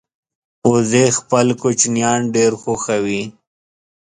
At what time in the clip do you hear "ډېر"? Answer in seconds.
2.35-2.51